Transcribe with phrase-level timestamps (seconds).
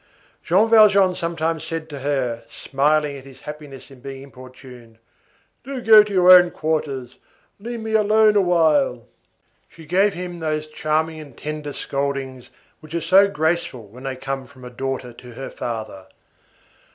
[0.43, 4.97] Jean Valjean sometimes said to her, smiling at his happiness in being importuned:
[5.63, 7.19] "Do go to your own quarters!
[7.59, 9.07] Leave me alone a little!"
[9.69, 14.47] She gave him those charming and tender scoldings which are so graceful when they come
[14.47, 16.07] from a daughter to her father.